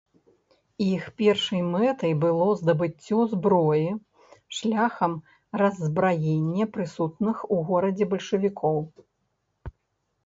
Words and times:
Іх 0.83 1.03
першай 1.21 1.61
мэтай 1.73 2.13
было 2.23 2.47
здабыццё 2.61 3.19
зброі 3.35 3.87
шляхам 4.61 5.13
раззбраення 5.63 6.65
прысутных 6.79 7.37
у 7.57 7.63
горадзе 7.69 8.05
бальшавікоў. 8.15 8.83